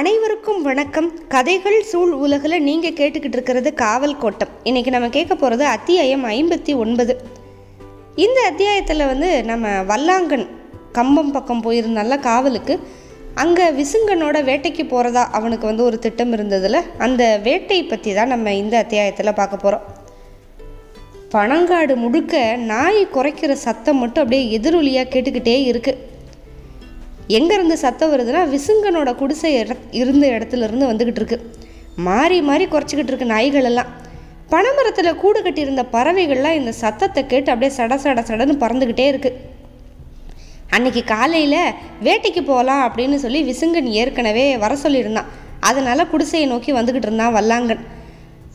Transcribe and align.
அனைவருக்கும் 0.00 0.62
வணக்கம். 0.62 1.08
கதைகள் 1.28 1.82
சூழ் 1.82 2.12
உலகில் 2.12 2.62
நீங்கள் 2.62 2.92
கேட்டுக்கிட்டு 2.92 3.36
இருக்கிறது 3.36 3.74
காவல் 3.74 4.18
கோட்டம். 4.18 4.48
இன்றைக்கி 4.64 4.90
நம்ம 4.90 5.08
கேட்க 5.08 5.34
போகிறது 5.34 5.64
அத்தியாயம் 5.66 6.24
ஐம்பத்தி 6.24 6.76
ஒன்பது. 6.76 7.20
இந்த 8.14 8.38
அத்தியாயத்தில் 8.42 9.06
வந்து 9.06 9.44
நம்ம 9.44 9.68
வல்லாங்கன் 9.82 10.46
கம்பம் 10.92 11.30
பக்கம் 11.30 11.62
போயிருந்தால 11.62 12.18
காவலுக்கு 12.20 12.80
அங்கே 13.34 13.66
விசுங்கனோட 13.70 14.44
வேட்டைக்கு 14.44 14.86
போகிறதா 14.86 15.30
அவனுக்கு 15.30 15.66
வந்து 15.66 15.84
ஒரு 15.84 15.98
திட்டம் 15.98 16.32
இருந்ததில் 16.32 16.80
அந்த 16.98 17.38
வேட்டை 17.42 17.84
பற்றி 17.84 18.12
தான் 18.12 18.28
நம்ம 18.28 18.54
இந்த 18.54 18.78
அத்தியாயத்தில் 18.78 19.32
பார்க்க 19.32 19.56
போகிறோம் 19.56 19.86
பனங்காடு 21.32 21.96
முழுக்க 21.96 22.56
நாய் 22.56 23.02
குறைக்கிற 23.12 23.52
சத்தம் 23.52 23.98
மட்டும் 23.98 24.22
அப்படியே 24.22 24.58
எதிரொலியாக 24.58 25.12
கேட்டுக்கிட்டே 25.12 25.58
இருக்குது 25.64 26.08
எங்கேருந்து 27.36 27.76
சத்தம் 27.84 28.12
வருதுன்னா 28.12 28.42
விசுங்கனோட 28.54 29.10
குடிசை 29.14 29.50
இட 29.60 29.74
இருந்த 30.00 30.24
இடத்துல 30.36 30.66
இருந்து 30.68 30.90
வந்துக்கிட்டு 30.90 31.20
இருக்கு 31.22 31.38
மாறி 32.06 32.38
மாறி 32.48 32.64
குறைச்சிக்கிட்டு 32.66 33.12
இருக்கு 33.12 33.32
நாய்கள் 33.34 33.68
எல்லாம் 33.70 33.90
பனைமரத்தில் 34.52 35.18
கூடு 35.22 35.40
கட்டியிருந்த 35.42 35.82
பறவைகள்லாம் 35.92 36.58
இந்த 36.60 36.72
சத்தத்தை 36.82 37.22
கேட்டு 37.32 37.52
அப்படியே 37.52 37.72
சட 37.76 37.96
சட 38.04 38.20
சடன்னு 38.28 38.54
பறந்துக்கிட்டே 38.62 39.06
இருக்கு. 39.12 39.30
அன்னைக்கு 40.76 41.02
காலையில் 41.04 41.74
வேட்டைக்கு 42.06 42.42
போகலாம் 42.44 42.82
அப்படின்னு 42.86 43.16
சொல்லி 43.24 43.40
விசுங்கன் 43.50 43.88
ஏற்கனவே 44.00 44.44
வர 44.64 44.74
சொல்லியிருந்தான். 44.82 45.30
அதனால் 45.68 46.10
குடிசையை 46.12 46.46
நோக்கி 46.48 46.72
வந்துக்கிட்டு 46.72 47.08
இருந்தான் 47.08 47.36
வல்லாங்கன். 47.36 47.82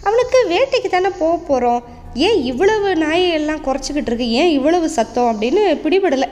அவனுக்கு 0.06 0.40
வேட்டைக்கு 0.54 0.90
தானே 0.90 1.12
போக 1.20 1.36
போகிறோம் 1.50 1.82
ஏன் 2.28 2.40
இவ்வளவு 2.52 2.90
நாயெல்லாம் 3.06 3.64
குறைச்சிக்கிட்டு 3.68 4.12
இருக்கு 4.12 4.28
ஏன் 4.42 4.52
இவ்வளவு 4.58 4.90
சத்தம் 4.98 5.30
அப்படின்னு 5.32 5.64
பிடிபடலை. 5.86 6.30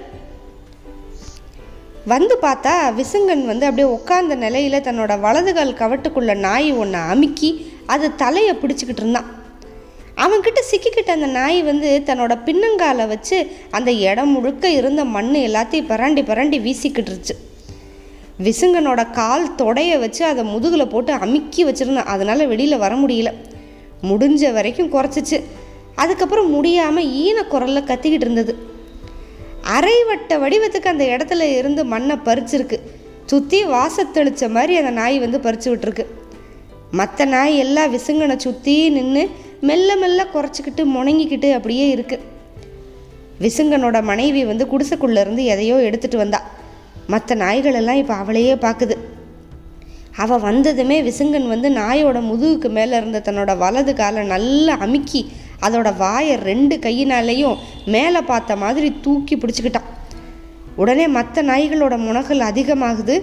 வந்து 2.05 2.38
பார்த்தா 2.41 2.73
விசுங்கன் 2.98 3.45
வந்து 3.45 3.66
அப்படியே 3.66 3.84
உட்கார்ந்த 3.84 4.36
நிலையில 4.36 4.81
தன்னோட 4.88 5.19
வலதுகால் 5.19 5.73
கவட்டுக்குள்ள 5.73 6.36
நாய் 6.36 6.72
ஒன்று 6.72 6.97
அமுக்கி 6.97 7.72
அது 7.86 8.16
தலையை 8.16 8.55
பிடிச்சிக்கிட்டு 8.55 8.97
இருந்தான். 8.97 9.41
அவன்கிட்ட 10.17 10.59
சிக்கிக்கிட்ட 10.72 11.09
அந்த 11.09 11.25
நாய் 11.25 11.63
வந்து 11.63 12.03
தன்னோட 12.05 12.38
பின்னங்காலை 12.45 13.08
வச்சு 13.08 13.52
அந்த 13.72 13.91
இடம் 13.91 14.30
முழுக்க 14.30 14.69
இருந்த 14.69 15.05
மண் 15.05 15.36
எல்லாத்தையும் 15.36 15.88
பரண்டி 15.88 16.23
பரண்டி 16.23 16.59
வீசிக்கிட்டுருச்சு 16.59 17.36
விசுங்கனோட 18.44 19.11
கால் 19.11 19.56
தொடைய 19.58 20.00
வச்சு 20.00 20.25
அதை 20.25 20.44
முதுகில் 20.44 20.88
போட்டு 20.88 21.13
அமுக்கி 21.13 21.66
வச்சுருந்தான். 21.66 22.11
அதனால் 22.16 22.47
வெளியில் 22.47 22.78
வர 22.78 22.95
முடியல. 22.95 23.33
முடிஞ்ச 24.02 24.53
வரைக்கும் 24.53 24.94
குறைச்சிச்சு. 24.94 25.44
அதுக்கப்புறம் 25.95 26.50
முடியாமல் 26.50 27.06
ஈன 27.06 27.47
குரலில் 27.47 27.83
கத்திக்கிட்டு 27.83 28.23
இருந்தது. 28.25 28.72
அரைவட்ட 29.64 30.38
வடிவத்துக்கு 30.39 30.88
அந்த 30.88 31.03
இடத்துல 31.03 31.42
இருந்து 31.58 31.86
மண்ணை 31.86 32.16
பறிச்சிருக்கு. 32.25 32.80
சுற்றி 33.25 33.59
வாசத்தெளிச்ச 33.66 34.50
மாதிரி 34.50 34.78
அந்த 34.78 34.89
நாய் 34.89 35.19
வந்து 35.19 35.38
பறிச்சு 35.38 35.67
விட்டுருக்கு. 35.69 36.06
மற்ற 36.92 37.25
நாய் 37.25 37.58
எல்லாம் 37.58 37.94
விசுங்கனை 37.94 38.38
சுற்றி 38.38 38.89
நின்று 38.89 39.30
மெல்ல 39.61 39.95
மெல்ல 39.95 40.28
குறைச்சிக்கிட்டு 40.34 40.84
முணங்கிக்கிட்டு 40.86 41.53
அப்படியே 41.53 41.89
இருக்கு. 41.89 42.19
விசுங்கனோட 43.39 44.03
மனைவி 44.03 44.45
வந்து 44.45 44.66
குடிசைக்குள்ளேருந்து 44.66 45.44
எதையோ 45.44 45.75
எடுத்துகிட்டு 45.75 46.16
வந்தா. 46.16 46.41
மற்ற 47.08 47.36
நாய்களெல்லாம் 47.36 48.02
இப்போ 48.02 48.14
அவளையே 48.14 48.56
பார்க்குது 48.56 48.97
அவள் 50.23 50.39
வந்ததுமே 50.39 51.02
விசுங்கன் 51.02 51.47
வந்து 51.47 51.69
நாயோட 51.69 52.17
முதுகுக்கு 52.22 52.69
மேலே 52.69 52.97
இருந்த 52.97 53.22
தன்னோட 53.25 53.58
வலது 53.58 53.94
காலை 53.94 54.23
நல்லா 54.23 54.78
அமுக்கி 54.78 55.31
அதோட 55.66 55.89
வாயை 56.03 56.36
ரெண்டு 56.50 56.75
கையினாலேயும் 56.86 57.59
மேலே 57.95 58.22
பார்த்த 58.31 58.56
மாதிரி 58.64 58.89
தூக்கி 59.06 59.36
பிடிச்சிக்கிட்டான் 59.42 59.89
உடனே 60.81 61.06
மற்ற 61.17 61.42
நாய்களோட 61.50 61.95
முனகல் 62.06 62.47
அதிகமாகுது. 62.52 63.16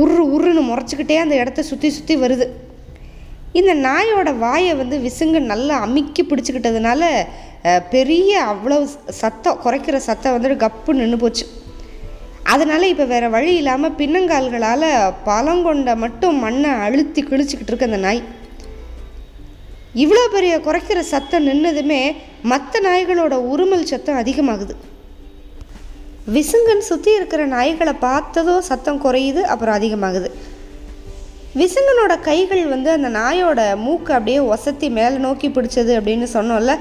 உரு 0.00 0.22
உருன்னு 0.34 0.62
முறைச்சிக்கிட்டே 0.68 1.16
அந்த 1.22 1.34
இடத்த 1.42 1.64
சுற்றி 1.70 1.88
சுற்றி 1.96 2.14
வருது. 2.22 2.46
இந்த 3.58 3.72
நாயோட 3.86 4.28
வாயை 4.44 4.72
வந்து 4.82 4.96
விசுங்க 5.06 5.40
நல்லா 5.50 5.74
அமுக்கி 5.86 6.22
பிடிச்சிக்கிட்டதுனால 6.30 7.02
பெரிய 7.92 8.30
அவ்வளோ 8.52 8.78
சத்தம் 9.20 9.60
குறைக்கிற 9.64 9.96
சத்தம் 10.08 10.34
வந்துட்டு 10.36 10.62
கப்பு 10.64 10.96
நின்று 11.00 11.18
போச்சு. 11.22 11.44
அதனால் 12.54 12.90
இப்போ 12.92 13.04
வேறு 13.12 13.28
வழி 13.34 13.52
இல்லாமல் 13.60 13.94
பின்னங்கால்களால் 14.00 14.88
பழங்கொண்ட 15.28 15.92
மட்டும் 16.02 16.40
மண்ணை 16.44 16.72
அழுத்தி 16.86 17.20
கிழிச்சிக்கிட்டு 17.28 17.72
இருக்கு 17.72 17.88
அந்த 17.90 18.00
நாய். 18.06 18.22
இவ்வளோ 20.02 20.22
பெரிய 20.30 20.54
குறைக்கிற 20.58 21.00
சத்தம் 21.10 21.44
நின்னதுமே 21.48 22.00
மற்ற 22.42 22.80
நாய்களோட 22.86 23.34
உருமல் 23.50 23.84
சத்தம் 23.90 24.18
அதிகமாகுது. 24.22 24.74
விசுங்கன் 26.34 26.82
சுற்றி 26.88 27.10
இருக்கிற 27.14 27.42
நாய்களை 27.46 27.94
பார்த்ததோ 28.06 28.56
சத்தம் 28.70 29.00
குறையுது 29.04 29.42
அப்புறம் 29.52 29.76
அதிகமாகுது. 29.78 30.28
விசுங்கனோட 31.60 32.12
கைகள் 32.28 32.64
வந்து 32.66 32.90
அந்த 32.90 33.08
நாயோட 33.20 33.60
மூக்கு 33.76 34.12
அப்படியே 34.12 34.40
ஒசத்தி 34.52 34.90
மேலே 34.98 35.16
நோக்கி 35.16 35.48
பிடிச்சது 35.48 35.92
அப்படின்னு 35.98 36.28
சொன்னோம்ல 36.36 36.74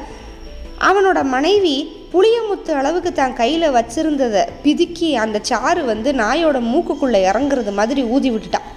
அவனோட 0.89 1.19
மனைவி 1.35 1.75
புளியமுத்து 2.13 2.71
அளவுக்கு 2.79 3.11
தான் 3.13 3.39
கையில் 3.41 3.73
வச்சிருந்ததை 3.77 4.43
பிதுக்கி 4.63 5.09
அந்த 5.23 5.37
சாறு 5.49 5.83
வந்து 5.93 6.11
நாயோட 6.13 6.57
மூக்குக்குள்ளே 6.71 7.19
இறங்குறது 7.31 7.73
மாதிரி 7.79 8.03
ஊதி 8.15 8.31
விட்டுட்டான் 8.31 8.69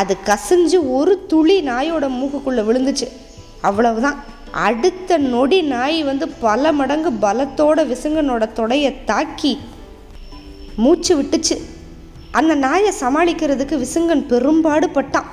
அது 0.00 0.16
கசிஞ்சு 0.26 0.78
ஒரு 0.98 1.14
துளி 1.26 1.56
நாயோட 1.68 2.06
மூக்குக்குள்ளே 2.20 2.64
விழுந்துச்சு. 2.68 3.08
அவ்வளவுதான். 3.60 4.24
அடுத்த 4.52 5.18
நொடி 5.18 5.62
நாய் 5.62 6.02
வந்து 6.02 6.28
பல 6.28 6.72
மடங்கு 6.72 7.10
பலத்தோட 7.10 7.78
விசுங்கனோட 7.90 8.48
தொடையை 8.56 8.94
தாக்கி 9.04 9.58
மூச்சு 10.76 11.22
விட்டுச்சு. 11.22 11.56
அந்த 12.30 12.54
நாயை 12.54 12.92
சமாளிக்கிறதுக்கு 13.00 13.84
விசுங்கன் 13.84 14.26
பெரும்பாடு 14.26 14.88
பட்டான் 14.88 15.30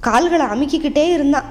கால்களை 0.00 0.46
அமுக்கிக்கிட்டே 0.46 1.12
இருந்தான். 1.12 1.44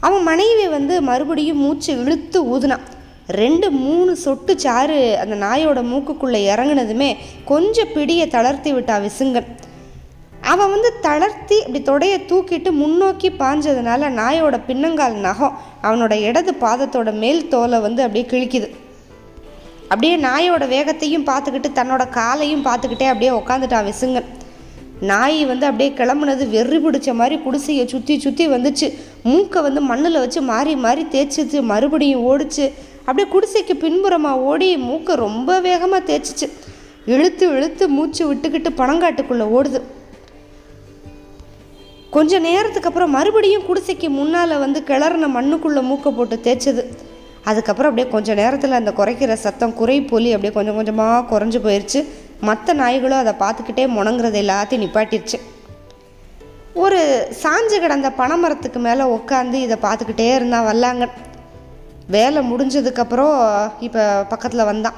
அவன் 0.00 0.22
மனைவி 0.22 0.68
வந்து 0.68 1.02
மறுபடியும் 1.02 1.58
மூச்சு 1.58 1.98
இழுத்து 2.04 2.44
ஊதுனான். 2.44 2.86
ரெண்டு 3.26 3.70
மூணு 3.70 4.16
சொட்டு 4.16 4.58
சாறு 4.58 5.18
அந்த 5.18 5.36
நாயோட 5.46 5.80
மூக்குக்குள்ளே 5.90 6.40
இறங்குனதுமே 6.52 7.16
கொஞ்சம் 7.44 7.88
பிடியை 7.88 8.28
தளர்த்தி 8.28 8.74
விட்டா 8.74 8.96
விசுங்கன். 9.06 9.46
அவன் 10.52 10.70
வந்து 10.70 10.90
தளர்த்தி 11.00 11.56
இப்படி 11.66 11.80
தொடையை 11.88 12.18
தூக்கிட்டு 12.30 12.70
முன்னோக்கி 12.72 13.30
பாஞ்சதுனால 13.30 14.08
நாயோட 14.18 14.56
பின்னங்கால் 14.68 15.16
நகம் 15.26 15.56
அவனோட 15.82 16.14
இடது 16.28 16.52
பாதத்தோட 16.60 17.12
மேல் 17.12 17.48
தோலை 17.48 17.80
வந்து 17.80 18.00
அப்படியே 18.02 18.26
கிழிக்குது. 18.32 18.68
அப்படியே 19.82 20.16
நாயோட 20.16 20.68
வேகத்தையும் 20.68 21.26
பார்த்துக்கிட்டு 21.26 21.70
தன்னோட 21.78 22.08
காலையும் 22.08 22.64
பார்த்துக்கிட்டே 22.64 23.06
அப்படியே 23.12 23.30
உக்காந்துட்டான் 23.30 23.88
விசுங்கன். 23.90 24.28
நாய் 25.10 25.44
வந்து 25.44 25.66
அப்படியே 25.66 25.90
கிளம்புனது 25.98 26.44
வெறி 26.48 26.78
பிடிச்ச 26.78 27.14
மாதிரி 27.14 27.36
குடிசையை 27.44 27.86
சுற்றி 27.86 28.18
சுற்றி 28.20 28.48
வந்துச்சு. 28.48 28.88
மூக்கை 29.22 29.62
வந்து 29.62 29.80
மண்ணில் 29.80 30.18
வச்சு 30.18 30.42
மாறி 30.42 30.76
மாறி 30.76 31.06
தேய்ச்சிச்சு 31.14 31.62
மறுபடியும் 31.62 32.26
ஓடிச்சு. 32.30 32.72
அப்படியே 33.04 33.28
குடிசைக்கு 33.34 33.74
பின்புறமாக 33.84 34.38
ஓடி 34.38 34.76
மூக்கை 34.76 35.14
ரொம்ப 35.14 35.60
வேகமாக 35.60 36.02
தேய்ச்சிச்சு. 36.10 36.48
இழுத்து 37.06 37.46
இழுத்து 37.56 37.88
மூச்சு 37.88 38.34
விட்டுக்கிட்டு 38.34 38.70
பனங்காட்டுக்குள்ளே 38.82 39.46
ஓடுது. 39.58 39.80
கொஞ்ச 42.14 42.38
நேரத்துக்கு 42.46 42.88
அப்புறம் 42.88 43.14
மறுபடியும் 43.16 43.66
குடிசைக்கு 43.66 44.08
முன்னால் 44.16 44.54
வந்து 44.62 44.78
கிளறின 44.88 45.26
மண்ணுக்குள்ளே 45.36 45.82
மூக்கை 45.88 46.10
போட்டு 46.12 46.36
தேய்ச்சது. 46.46 46.82
அதுக்கப்புறம் 47.50 47.90
அப்படியே 47.90 48.06
கொஞ்சம் 48.14 48.38
நேரத்தில் 48.40 48.78
அந்த 48.78 48.90
குறைக்கிற 48.98 49.34
சத்தம் 49.44 49.76
குறை 49.80 49.96
போலி 50.10 50.30
அப்படியே 50.34 50.54
கொஞ்சம் 50.56 50.78
கொஞ்சமாக 50.78 51.20
குறைஞ்சு 51.32 51.58
போயிடுச்சு 51.66 52.00
மற்ற 52.48 52.72
நாய்களும் 52.80 53.20
அதை 53.22 53.34
பார்த்துக்கிட்டே 53.44 53.84
முணங்குறது 53.96 54.38
எல்லாத்தையும் 54.42 54.84
நிப்பாட்டிருச்சு. 54.84 55.38
ஒரு 56.82 57.00
சாஞ்சு 57.42 57.78
கிடந்த 57.84 58.08
பனைமரத்துக்கு 58.20 58.80
மேலே 58.88 59.06
உட்காந்து 59.16 59.58
இதை 59.66 59.78
பார்த்துக்கிட்டே 59.86 60.28
இருந்தான் 60.34 60.68
வல்லாங்க 60.70 61.06
வேலை 62.16 62.40
முடிஞ்சதுக்கப்புறம் 62.50 63.34
இப்போ 63.86 64.02
பக்கத்தில் 64.28 64.68
வந்தான். 64.72 64.96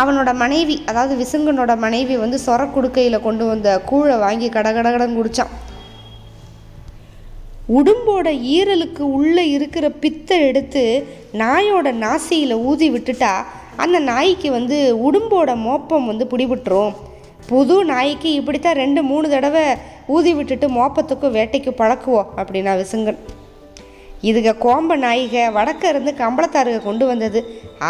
அவனோட 0.00 0.30
மனைவி 0.44 0.76
அதாவது 0.90 1.14
விசுங்கனோட 1.22 1.72
மனைவி 1.86 2.14
வந்து 2.24 2.38
சொர 2.46 2.60
குடுக்கையில் 2.76 3.24
கொண்டு 3.26 3.44
வந்த 3.52 3.68
கூழை 3.90 4.16
வாங்கி 4.26 4.48
கடகடகடன் 4.56 5.16
குடித்தான் 5.18 5.52
உடும்போட 7.76 8.28
ஈரலுக்கு 8.56 9.02
உள்ளே 9.16 9.50
இருக்கிற 9.50 9.90
பித்தை 10.02 10.36
எடுத்து 10.48 10.82
நாயோட 11.32 11.88
நாசியில் 12.04 12.54
ஊதி 12.70 12.90
விட்டுட்டா 12.90 13.32
அந்த 13.76 13.98
நாய்க்கு 13.98 14.50
வந்து 14.50 14.78
உடும்போட 15.06 15.50
மோப்பம் 15.56 16.06
வந்து 16.06 16.24
பிடிபட்டுரும். 16.32 16.94
புது 17.46 17.84
நாய்க்கு 17.84 18.30
இப்படித்தான் 18.32 18.80
ரெண்டு 18.82 19.02
மூணு 19.02 19.28
தடவை 19.28 19.64
ஊதி 20.06 20.34
விட்டுட்டு 20.34 20.66
மோப்பத்துக்கும் 20.68 21.36
வேட்டைக்கும் 21.36 21.78
பழக்குவோம் 21.78 22.30
அப்படின்னா 22.36 22.72
விசுங்கன். 22.80 23.20
இதுக 24.22 24.54
கோம்ப 24.64 24.96
நாய்க 24.96 25.50
வடக்க 25.50 25.84
இருந்து 25.88 26.12
கம்பளத்தாருக 26.18 26.80
கொண்டு 26.82 27.06
வந்தது. 27.06 27.40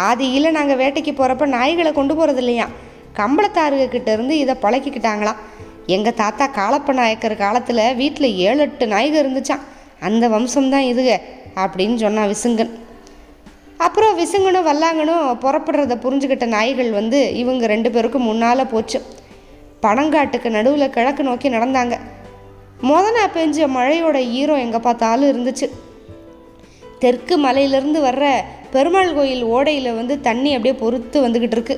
ஆதியில் 0.07 0.55
நாங்கள் 0.57 0.79
வேட்டைக்கு 0.83 1.13
போகிறப்ப 1.15 1.47
நாய்களை 1.57 1.93
கொண்டு 1.93 2.15
போகிறது 2.15 2.41
இல்லையா 2.43 2.67
கம்பளத்தாருக 3.17 4.13
இருந்து 4.13 4.37
இதை 4.37 4.55
பழக்கிக்கிட்டாங்களாம் 4.61 5.41
எங்கள் 5.95 6.19
தாத்தா 6.21 6.45
காளப்ப 6.57 6.93
நாயக்கர் 6.93 7.35
காலத்தில் 7.35 7.83
வீட்டில் 7.95 8.35
ஏழு 8.47 8.61
எட்டு 8.65 8.85
நாய்கள் 8.87 9.21
இருந்துச்சான் 9.23 9.63
அந்த 10.07 10.29
வம்சம்தான் 10.33 10.87
இதுக 10.91 11.11
அப்படின்னு 11.63 11.95
சொன்னான் 11.95 12.31
விசுங்கன். 12.33 12.71
அப்புறம் 13.85 14.17
விசுங்கனும் 14.19 14.67
வல்லாங்கனும் 14.69 15.27
புறப்படுறத 15.43 15.95
புரிஞ்சுக்கிட்ட 16.03 16.45
நாய்கள் 16.45 16.91
வந்து 16.91 17.19
இவங்க 17.35 17.65
ரெண்டு 17.73 17.91
பேருக்கும் 17.91 18.27
முன்னால் 18.29 18.71
போச்சு. 18.73 19.01
பனங்காட்டுக்கு 19.85 20.49
நடுவில் 20.49 20.93
கிழக்கு 20.95 21.23
நோக்கி 21.23 21.49
நடந்தாங்க. 21.49 21.95
மொதனா 22.89 23.23
பெஞ்ச 23.35 23.67
மழையோட 23.77 24.17
ஈரம் 24.39 24.63
எங்கே 24.65 24.77
பார்த்தாலும் 24.77 25.31
இருந்துச்சு. 25.31 25.67
தெற்கு 26.99 27.35
மலையிலேருந்து 27.45 27.99
வர்ற 28.07 28.25
பெருமாள் 28.71 29.13
கோயில் 29.13 29.43
ஓடையில் 29.45 29.95
வந்து 29.95 30.15
தண்ணி 30.27 30.49
அப்படியே 30.55 30.75
பொறுத்து 30.81 31.17
வந்துக்கிட்டு 31.27 31.57
இருக்கு. 31.57 31.75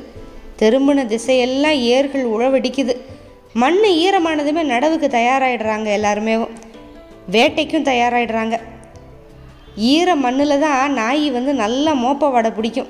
திரும்பின 0.59 1.05
திசையெல்லாம் 1.13 1.79
ஏர்கள் 1.93 2.25
உழவடிக்குது. 2.35 2.95
மண் 3.53 3.79
ஈரமானதுமே 4.03 4.63
நடவுக்கு 4.73 5.07
தயாராகிடுறாங்க 5.17 5.89
எல்லாருமேவும். 5.99 6.53
வேட்டைக்கும் 7.31 7.87
தயாராகிடுறாங்க 7.87 8.59
ஈர 9.75 10.15
மண்ணில் 10.15 10.59
தான் 10.59 10.93
நாய் 10.93 11.31
வந்து 11.31 11.53
நல்லா 11.53 11.91
மோப்ப 11.91 12.31
வடை 12.31 12.51
பிடிக்கும். 12.51 12.87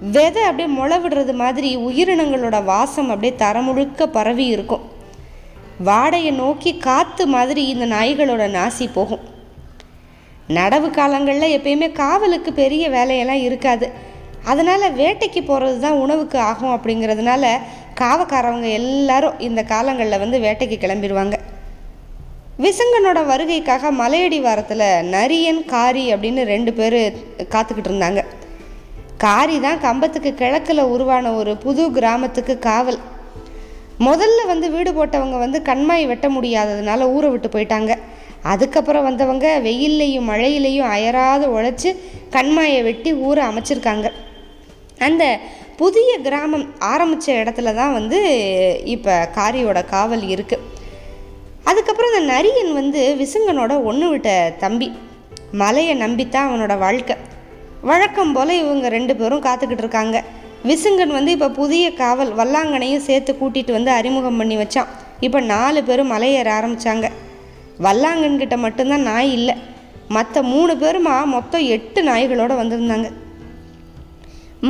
விதை 0.00 0.42
அப்படியே 0.42 0.68
முளை 0.68 0.98
விடுறது 0.98 1.32
மாதிரி 1.32 1.76
உயிரினங்களோட 1.76 2.64
வாசம் 2.64 3.08
அப்படியே 3.08 3.34
தரமுழுக்க 3.38 4.06
பரவி 4.06 4.46
இருக்கும். 4.46 4.80
வாடையை 5.84 6.32
நோக்கி 6.32 6.76
காற்று 6.76 7.26
மாதிரி 7.26 7.66
இந்த 7.66 7.86
நாய்களோட 7.86 8.44
நாசி 8.58 8.88
போகும். 8.92 9.20
நடவு 10.48 10.90
காலங்களில் 10.90 11.58
எப்பயுமே 11.58 11.92
காவலுக்கு 11.92 12.52
பெரிய 12.52 12.88
வேலையெல்லாம் 12.88 13.42
இருக்காது. 13.42 13.88
அதனால் 14.44 14.94
வேட்டைக்கு 14.94 15.42
போகிறது 15.44 15.80
தான் 15.80 15.92
உணவுக்கு 15.92 16.38
ஆகும் 16.38 16.76
அப்படிங்கிறதுனால 16.76 17.56
காவக்காரவங்க 18.00 18.68
எல்லாரும் 18.72 19.40
இந்த 19.40 19.62
காலங்களில் 19.62 20.18
வந்து 20.18 20.38
வேட்டைக்கு 20.38 20.78
கிளம்பிடுவாங்க 20.78 21.38
விசங்கனோட 22.64 23.18
வருகைக்காக 23.30 23.90
மலையடி 24.00 24.38
வாரத்தில் 24.46 24.86
நரியன் 25.14 25.60
காரி 25.72 26.04
அப்படின்னு 26.14 26.42
ரெண்டு 26.52 26.72
பேர் 26.78 26.98
காத்துக்கிட்டு 27.52 27.90
இருந்தாங்க. 27.90 28.22
காரி 29.24 29.56
தான் 29.64 29.80
கம்பத்துக்கு 29.84 30.30
கிழக்கில் 30.40 30.90
உருவான 30.94 31.32
ஒரு 31.40 31.52
புது 31.64 31.82
கிராமத்துக்கு 31.96 32.54
காவல். 32.68 32.98
முதல்ல 34.08 34.46
வந்து 34.50 34.66
வீடு 34.74 34.90
போட்டவங்க 34.98 35.38
வந்து 35.44 35.58
கண்மாய் 35.68 36.04
வெட்ட 36.10 36.28
முடியாததுனால 36.36 37.08
ஊரை 37.16 37.30
விட்டு 37.30 37.48
போயிட்டாங்க. 37.54 37.94
அதுக்கப்புறம் 38.52 39.06
வந்தவங்க 39.08 39.46
வெயில்லையும் 39.66 40.28
மழையிலையும் 40.32 40.90
அயராது 40.94 41.46
உழைச்சி 41.56 41.90
கண்மாயை 42.36 42.80
வெட்டி 42.88 43.12
ஊரை 43.28 43.44
அமைச்சிருக்காங்க. 43.50 44.08
அந்த 45.08 45.24
புதிய 45.80 46.12
கிராமம் 46.26 46.66
ஆரம்பித்த 46.92 47.32
இடத்துல 47.42 47.74
தான் 47.80 47.96
வந்து 47.98 48.18
இப்போ 48.94 49.14
காரியோட 49.38 49.78
காவல் 49.94 50.24
இருக்குது 50.34 50.69
அதுக்கப்புறம் 51.70 52.10
அந்த 52.12 52.22
நரியன் 52.32 52.72
வந்து 52.80 53.00
விசுங்கனோட 53.20 53.72
ஒன்று 53.88 54.06
விட்ட 54.12 54.30
தம்பி. 54.62 54.88
மலையை 55.62 55.94
நம்பித்தான் 56.02 56.48
அவனோட 56.48 56.74
வாழ்க்கை. 56.84 57.16
வழக்கம் 57.90 58.32
போல் 58.36 58.52
இவங்க 58.62 58.86
ரெண்டு 58.94 59.12
பேரும் 59.20 59.42
காத்துக்கிட்டு 59.46 59.84
இருக்காங்க. 59.84 60.16
விசுங்கன் 60.70 61.14
வந்து 61.16 61.30
இப்போ 61.36 61.48
புதிய 61.58 61.84
காவல் 62.00 62.32
வல்லாங்கனையும் 62.40 63.04
சேர்த்து 63.08 63.32
கூட்டிகிட்டு 63.40 63.72
வந்து 63.76 63.90
அறிமுகம் 63.98 64.38
பண்ணி 64.40 64.56
வச்சான். 64.60 64.90
இப்போ 65.26 65.38
நாலு 65.52 65.80
பேரும் 65.88 66.12
மலையேற 66.14 66.48
ஆரம்பித்தாங்க 66.58 67.08
வல்லாங்கன்கிட்ட 67.86 68.56
மட்டும்தான் 68.64 69.06
நாய் 69.10 69.30
இல்லை. 69.38 69.54
மற்ற 70.16 70.42
மூணு 70.52 70.72
பேருமா 70.82 71.16
மொத்தம் 71.34 71.64
எட்டு 71.76 72.00
நாய்களோடு 72.10 72.54
வந்திருந்தாங்க. 72.60 73.08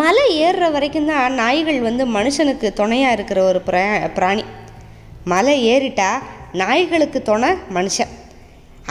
மலை 0.01 0.27
ஏறுற 0.47 0.65
வரைக்கும் 0.75 1.09
தான் 1.13 1.39
நாய்கள் 1.43 1.81
வந்து 1.89 2.03
மனுஷனுக்கு 2.17 2.69
துணையாக 2.81 3.17
இருக்கிற 3.17 3.41
ஒரு 3.51 3.63
பிரா 3.69 3.87
பிராணி. 4.19 4.45
மலை 5.33 5.57
ஏறிட்டா 5.73 6.11
நாய்களுக்கு 6.53 7.23
துணை 7.23 7.51
மனுஷன். 7.75 8.13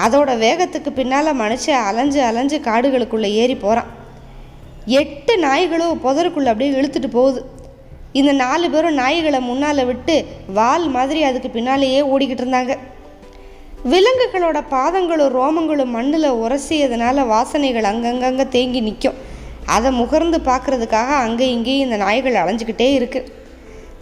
அதோட 0.04 0.32
வேகத்துக்கு 0.44 0.92
பின்னால் 1.00 1.40
மனுஷன் 1.42 1.82
அலைஞ்சு 1.88 2.20
அலைஞ்சு 2.24 2.58
காடுகளுக்குள்ளே 2.68 3.30
ஏறி 3.42 3.56
போகிறான் 3.56 3.90
எட்டு 4.86 5.34
நாய்களும் 5.38 6.02
புதருக்குள்ளே 6.04 6.52
அப்படியே 6.52 6.76
இழுத்துட்டு 6.78 7.10
போகுது. 7.16 7.42
இந்த 8.20 8.32
நாலு 8.32 8.70
பேரும் 8.70 9.00
நாய்களை 9.00 9.40
முன்னால் 9.40 9.86
விட்டு 9.86 10.16
வால் 10.54 10.88
மாதிரி 10.90 11.24
அதுக்கு 11.24 11.50
பின்னாலேயே 11.50 12.02
ஓடிக்கிட்டு 12.14 12.44
இருந்தாங்க. 12.44 12.76
விலங்குகளோட 13.92 14.60
பாதங்களும் 14.76 15.34
ரோமங்களும் 15.40 15.94
மண்ணில் 15.98 16.30
உரசியதுனால 16.44 17.26
வாசனைகள் 17.34 17.90
அங்கங்கங்கே 17.92 18.46
தேங்கி 18.50 18.82
நிற்கும் 18.82 19.20
அதை 19.66 19.92
முகர்ந்து 19.92 20.38
பார்க்குறதுக்காக 20.46 21.10
அங்கே 21.26 21.48
இங்கேயும் 21.50 21.86
இந்த 21.86 21.98
நாய்கள் 21.98 22.42
அலைஞ்சிக்கிட்டே 22.44 22.90
இருக்குது 23.00 23.38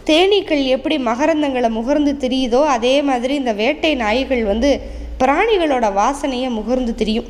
தேனீக்கள் 0.06 0.66
எப்படி 0.66 0.96
மகரந்தங்களை 0.96 1.68
முகர்ந்து 1.70 2.12
திரியுதோ 2.12 2.64
அதே 2.64 3.02
மாதிரி 3.02 3.34
இந்த 3.34 3.52
வேட்டை 3.52 3.94
நாய்கள் 3.94 4.44
வந்து 4.44 4.80
பிராணிகளோட 5.20 5.92
வாசனையை 5.92 6.50
முகர்ந்து 6.50 6.94
திரியும். 6.94 7.24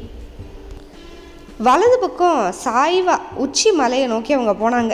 வலது 1.58 1.98
பக்கம் 1.98 2.54
சாய்வா 2.64 3.18
உச்சி 3.34 3.70
மலையை 3.70 4.06
நோக்கி 4.08 4.32
அவங்க 4.32 4.70
போனாங்க. 4.70 4.92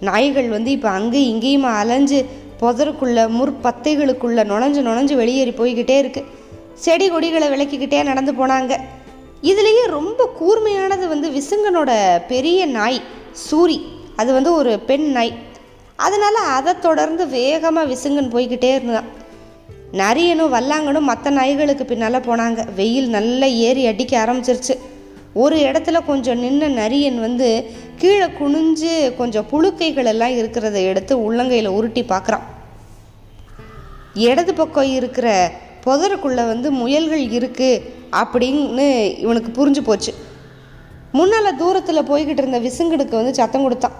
நாய்கள் 0.00 0.48
வந்து 0.48 0.70
இப்போ 0.70 0.88
அங்கேயும் 0.88 1.40
இங்கேயுமா 1.40 1.72
அலைஞ்சு 1.76 2.26
புதருக்குள்ள 2.60 3.28
முற்பத்தைகளுக்குள்ள 3.38 4.44
நுழைஞ்சு 4.44 4.80
நுழைஞ்சு 4.88 5.14
வெளியேறி 5.14 5.50
போய்கிட்டே 5.50 5.98
இருக்கு. 5.98 6.24
செடி 6.74 7.08
கொடிகளை 7.08 7.48
விளக்கிக்கிட்டே 7.48 8.04
நடந்து 8.04 8.32
போனாங்க. 8.32 8.76
இதுலேயே 9.42 9.86
ரொம்ப 9.86 10.30
கூர்மையானது 10.40 11.08
வந்து 11.08 11.30
விசுங்கனோட 11.30 12.22
பெரிய 12.28 12.66
நாய் 12.66 13.00
சூரி. 13.50 13.80
அது 14.16 14.32
வந்து 14.32 14.52
ஒரு 14.52 14.78
பெண் 14.78 15.10
நாய். 15.10 15.34
அதனால் 16.06 16.38
அதை 16.56 16.72
தொடர்ந்து 16.78 17.24
வேகமாக 17.38 17.90
விசுங்கன் 17.92 18.32
போய்கிட்டே 18.34 18.70
இருந்தான் 18.76 19.08
நரியனும் 20.00 20.54
வல்லாங்கனும் 20.54 21.08
மற்ற 21.10 21.30
நாய்களுக்கு 21.30 21.84
பின்னால் 21.84 22.26
போனாங்க. 22.28 22.60
வெயில் 22.78 23.08
நல்லா 23.16 23.46
ஏறி 23.66 23.82
அடிக்க 23.90 24.12
ஆரம்பிச்சிருச்சு. 24.24 24.74
ஒரு 25.42 25.56
இடத்துல 25.68 25.98
கொஞ்சம் 26.06 26.40
நின்ன 26.44 26.68
நரியன் 26.80 27.18
வந்து 27.20 27.48
கீழே 28.00 28.26
குனிஞ்சு 28.38 28.92
கொஞ்சம் 29.18 29.48
புழுக்கைகள் 29.50 30.08
எல்லாம் 30.12 30.36
இருக்கிறத 30.38 30.76
எடுத்து 30.90 31.14
உள்ளங்கையில் 31.26 31.74
உருட்டி 31.78 32.02
பார்க்குறான் 32.12 32.46
இடது 34.26 34.52
பக்கம் 34.54 34.92
இருக்கிற 34.98 35.28
புதருக்குள்ளே 35.84 36.44
வந்து 36.52 36.68
முயல்கள் 36.80 37.24
இருக்குது 37.38 37.82
அப்படின்னு 38.20 38.86
இவனுக்கு 39.24 39.50
புரிஞ்சு 39.58 39.82
போச்சு. 39.84 40.12
முன்னால் 41.18 41.58
தூரத்தில் 41.62 42.08
போய்கிட்டு 42.10 42.42
இருந்த 42.42 42.60
விசுங்கடுக்கு 42.66 43.20
வந்து 43.20 43.34
சத்தம் 43.34 43.62
கொடுத்தான். 43.62 43.96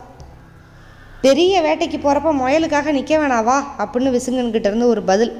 பெரிய 1.25 1.55
வேட்டைக்கு 1.65 1.99
போகிறப்ப 2.03 2.31
முயலுக்காக 2.41 2.93
நிற்க 2.97 3.15
வேணாவா 3.19 3.57
அப்படின்னு 3.83 4.11
விசுங்கன்கிட்ட 4.15 4.69
இருந்து 4.71 4.87
ஒரு 4.93 5.03
பதில். 5.11 5.33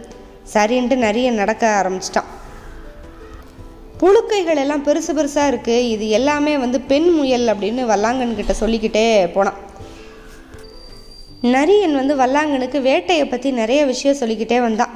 சரின்ட்டு 0.55 0.97
நிறைய 1.07 1.29
நடக்க 1.31 1.65
ஆரம்பிச்சிட்டான். 1.79 2.29
புழுக்கைகள் 4.01 4.61
எல்லாம் 4.63 4.85
பெருசு 4.87 5.13
பெருசாக 5.17 5.51
இருக்குது 5.53 5.87
இது 5.95 6.05
எல்லாமே 6.19 6.53
வந்து 6.59 6.79
பெண் 6.91 7.09
முயல் 7.17 7.47
அப்படின்னு 7.53 7.83
வல்லாங்கன்கிட்ட 7.93 8.55
சொல்லிக்கிட்டே 8.61 9.05
போனான். 9.37 9.59
நரியன் 11.55 11.95
வந்து 12.01 12.15
வல்லாங்கனுக்கு 12.23 12.81
வேட்டையை 12.89 13.27
பற்றி 13.29 13.51
நிறைய 13.61 13.81
விஷயம் 13.93 14.19
சொல்லிக்கிட்டே 14.21 14.59
வந்தான். 14.67 14.93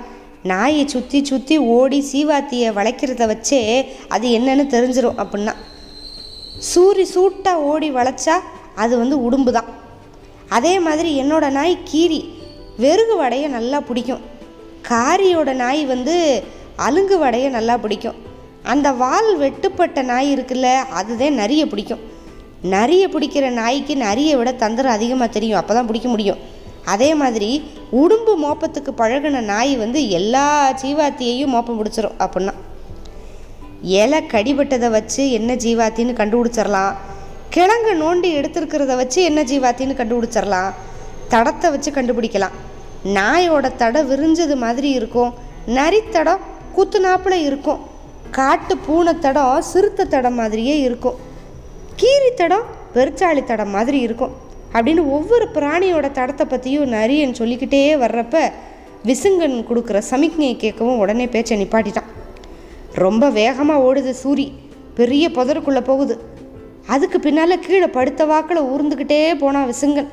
நாயை 0.51 0.83
சுற்றி 0.95 1.19
சுற்றி 1.31 1.57
ஓடி 1.77 2.01
சீவாத்தியை 2.11 2.71
வளைக்கிறத 2.79 3.27
வச்சே 3.33 3.61
அது 4.17 4.27
என்னன்னு 4.39 4.67
தெரிஞ்சிடும் 4.75 5.21
அப்படின்னா. 5.23 5.55
சூரி 6.71 7.07
சூட்டாக 7.15 7.65
ஓடி 7.71 7.91
வளைச்சா 7.99 8.37
அது 8.83 8.95
வந்து 9.03 9.17
உடும்பு 9.27 9.53
தான் 9.53 9.71
அதே 10.57 10.73
மாதிரி 10.87 11.11
என்னோட 11.23 11.47
நாய் 11.59 11.75
கீரி. 11.91 12.21
வெறுகு 12.83 13.15
வடையை 13.23 13.49
நல்லா 13.57 13.79
பிடிக்கும். 13.89 14.23
காரியோட 14.89 15.51
நாய் 15.63 15.83
வந்து 15.93 16.17
அலுங்கு 16.87 17.17
வடையை 17.23 17.49
நல்லா 17.57 17.75
பிடிக்கும். 17.85 18.19
அந்த 18.73 18.89
வால் 19.03 19.31
வெட்டுப்பட்ட 19.43 20.03
நாய் 20.11 20.29
இருக்குல்ல 20.35 20.69
அதுதான் 21.01 21.41
நிறைய 21.43 21.63
பிடிக்கும். 21.73 22.03
நிறைய 22.75 23.05
பிடிக்கிற 23.15 23.47
நாய்க்கு 23.61 23.95
நிறைய 24.07 24.31
விட 24.39 24.51
தந்திரம் 24.65 24.97
அதிகமாக 24.99 25.31
தெரியும். 25.37 25.61
அப்போ 25.61 25.73
தான் 25.75 25.89
பிடிக்க 25.89 26.09
முடியும். 26.09 26.43
அதே 26.95 27.11
மாதிரி 27.23 27.51
உடும்பு 28.01 28.33
மோப்பத்துக்கு 28.45 28.93
பழகின 29.01 29.43
நாய் 29.53 29.75
வந்து 29.83 30.01
எல்லா 30.19 30.47
ஜீவாத்தியையும் 30.83 31.53
மோப்பம் 31.55 31.79
பிடிச்சிரும் 31.81 32.17
அப்படின்னா. 32.25 32.55
இலை 34.01 34.21
கடிபட்டதை 34.33 34.89
வச்சு 34.97 35.23
என்ன 35.39 35.55
ஜீவாத்தின்னு 35.65 36.15
கண்டுபிடிச்சிடலாம் 36.21 36.95
கிழங்கு 37.55 37.93
நோண்டி 37.95 38.29
எடுத்திருக்கிறத 38.39 38.97
வச்சு 38.97 39.23
என்ன 39.23 39.43
ஜீவாத்தின்னு 39.43 39.95
கண்டுபிடிச்சிடலாம். 39.99 40.71
தடத்தை 41.31 41.69
வச்சு 41.71 41.91
கண்டுபிடிக்கலாம். 41.91 42.55
நாயோட 43.17 43.77
தடை 43.77 44.01
விரிஞ்சது 44.03 44.57
மாதிரி 44.57 44.91
இருக்கும். 44.91 45.35
நரித்தடம் 45.67 46.41
குத்துனாப்புல 46.77 47.33
இருக்கும். 47.33 47.79
காட்டு 48.31 48.77
பூனை 48.77 49.19
தடம் 49.19 49.63
சிறுத்தை 49.63 50.07
தடம் 50.07 50.35
மாதிரியே 50.35 50.81
இருக்கும். 50.81 51.15
கீரி 51.97 52.31
தடம் 52.35 52.67
பெருச்சாளி 52.95 53.45
தடம் 53.45 53.71
மாதிரி 53.71 54.01
இருக்கும். 54.01 54.35
அப்படின்னு 54.73 55.11
ஒவ்வொரு 55.11 55.49
பிராணியோட 55.55 56.07
தடத்தை 56.13 56.45
பற்றியும் 56.45 56.93
நரியன் 56.93 57.33
சொல்லிக்கிட்டே 57.33 57.97
வர்றப்ப 57.97 58.53
விசுங்கன் 59.07 59.59
கொடுக்குற 59.71 60.03
சமிக்ஞையை 60.11 60.55
கேட்கவும் 60.65 61.01
உடனே 61.05 61.27
பேச்சை 61.27 61.63
நிப்பாட்டிட்டான். 61.63 62.11
ரொம்ப 62.93 63.31
வேகமாக 63.31 63.85
ஓடுது 63.89 64.15
சூரி. 64.25 64.53
பெரிய 64.95 65.29
புதருக்குள்ளே 65.29 65.81
போகுது. 65.81 66.33
அதுக்கு 66.87 67.21
பின்னால் 67.21 67.59
கீழே 67.59 67.87
படுத்த 67.87 68.25
வாக்கில் 68.25 68.69
ஊர்ந்துக்கிட்டே 68.73 69.39
போனான் 69.39 69.71
விசுங்கன் 69.71 70.11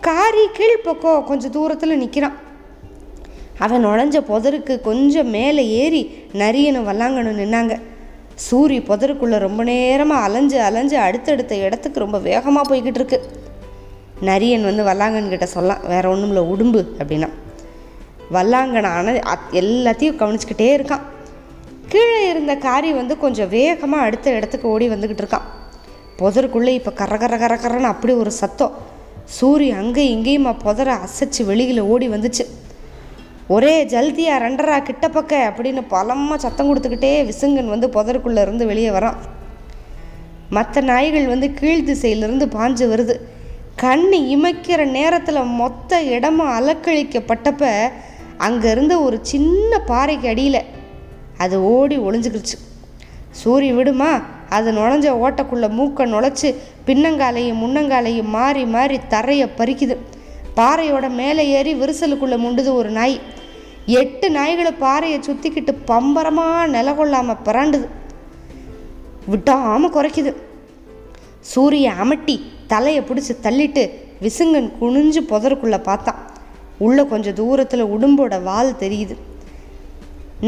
காரி 0.00 0.44
கீழ்ப்பக்கம் 0.52 1.24
கொஞ்சம் 1.24 1.50
தூரத்தில் 1.50 2.00
நிற்கிறான் 2.02 2.36
அவன் 3.58 3.84
நுழைஞ்ச 3.86 4.18
புதருக்கு 4.28 4.80
கொஞ்சம் 4.80 5.30
மேலே 5.36 5.62
ஏறி 5.68 6.02
நரியனும் 6.32 6.86
வல்லாங்கனும் 6.88 7.40
நின்னாங்க. 7.42 7.74
சூரி 8.50 8.78
புதருக்குள்ளே 8.88 9.38
ரொம்ப 9.38 9.62
நேரமாக 9.62 10.24
அலைஞ்சு 10.26 10.60
அலைஞ்சு 10.60 10.98
அடுத்தடுத்த 10.98 11.54
இடத்துக்கு 11.56 12.04
ரொம்ப 12.04 12.18
வேகமாக 12.18 12.64
போய்கிட்டு 12.70 13.00
இருக்கு. 13.00 13.18
நரியன் 14.28 14.66
வந்து 14.68 14.82
வல்லாங்கன்கிட்ட 14.90 15.44
சொல்லலாம் 15.44 15.84
வேற 15.86 16.04
ஒன்றும் 16.08 16.32
இல்லை 16.32 16.44
உடும்பு 16.52 16.82
அப்படின்னா. 17.02 17.28
வல்லாங்கனான 18.36 19.14
எல்லாத்தையும் 19.62 20.20
கவனிச்சுக்கிட்டே 20.22 20.70
இருக்கான். 20.78 21.04
கீழே 21.88 22.28
இருந்த 22.30 22.56
காரி 22.56 22.92
வந்து 22.92 23.18
கொஞ்சம் 23.18 23.48
வேகமாக 23.48 24.06
அடுத்த 24.08 24.30
இடத்துக்கு 24.30 24.68
ஓடி 24.68 24.88
வந்துக்கிட்டு 24.88 25.24
இருக்கான். 25.24 25.46
புதருக்குள்ளே 26.20 26.72
இப்போ 26.78 26.92
கர 27.00 27.16
கர 27.22 27.34
கர 27.42 27.54
கரன்னு 27.64 27.92
அப்படி 27.94 28.12
ஒரு 28.22 28.32
சத்தம். 28.40 28.72
சூரிய 29.36 29.76
அங்கே 29.82 30.04
இங்கேயுமா 30.14 30.52
புதரை 30.64 30.94
அசைச்சு 31.04 31.42
வெளியில் 31.50 31.82
ஓடி 31.92 32.06
வந்துச்சு. 32.14 32.44
ஒரே 33.54 33.74
ஜல்தியா 33.92 34.34
ரெண்டரா 34.44 34.76
கிட்ட 34.88 35.06
பக்க 35.16 35.38
அப்படின்னு 35.50 35.82
பலமாக 35.92 36.36
சத்தம் 36.44 36.68
கொடுத்துக்கிட்டே 36.68 37.12
விசுங்கன் 37.30 37.72
வந்து 37.74 37.88
புதருக்குள்ளே 37.96 38.42
இருந்து 38.46 38.64
வெளியே 38.70 38.90
வரான். 38.96 39.18
மற்ற 40.56 40.80
நாய்கள் 40.90 41.26
வந்து 41.32 41.48
கீழ் 41.60 41.86
திசையிலிருந்து 41.88 42.46
பாஞ்சு 42.56 42.86
வருது. 42.92 43.16
கண் 43.82 44.06
இமைக்கிற 44.34 44.80
நேரத்தில் 44.98 45.50
மொத்த 45.60 46.00
இடமும் 46.14 46.54
அலக்கழிக்கப்பட்டப்ப 46.56 47.72
அங்கேருந்து 48.46 48.94
ஒரு 49.06 49.16
சின்ன 49.30 49.78
பாறைக்கு 49.90 50.28
அடியில் 50.32 50.62
அது 51.44 51.56
ஓடி 51.74 51.96
ஒளிஞ்சுக்கிடுச்சு. 52.06 52.58
சூரி 53.40 53.68
விடுமா? 53.76 54.12
அது 54.56 54.68
நுழைஞ்ச 54.78 55.08
ஓட்டக்குள்ளே 55.24 55.68
மூக்கை 55.78 56.04
நுழைச்சி 56.12 56.48
பின்னங்காலையும் 56.86 57.60
முன்னங்காலையும் 57.62 58.32
மாறி 58.36 58.62
மாறி 58.74 58.96
தரையை 59.14 59.46
பறிக்குது. 59.58 59.96
பாறையோட 60.58 61.06
மேலே 61.20 61.42
ஏறி 61.58 61.72
விரிசலுக்குள்ளே 61.82 62.38
முண்டுது 62.44 62.70
ஒரு 62.80 62.90
நாய். 62.98 63.16
எட்டு 64.00 64.26
நாய்களை 64.36 64.72
பாறையை 64.84 65.18
சுற்றிக்கிட்டு 65.26 65.72
பம்பரமாக 65.90 66.66
நில 66.76 66.88
கொள்ளாமல் 66.98 67.42
பிறாண்டுது 67.46 67.86
விட்டாமல் 69.32 69.94
குறைக்குது. 69.96 70.32
சூரிய 71.52 71.92
அமட்டி 72.02 72.36
தலையை 72.72 73.02
பிடிச்சி 73.08 73.34
தள்ளிட்டு 73.46 73.84
விசுங்கன் 74.24 74.68
குனிஞ்சு 74.80 75.20
புதருக்குள்ளே 75.30 75.78
பார்த்தான் 75.88 76.20
உள்ளே 76.86 77.02
கொஞ்சம் 77.12 77.36
தூரத்தில் 77.40 77.90
உடும்போட 77.94 78.34
வால் 78.48 78.78
தெரியுது. 78.82 79.14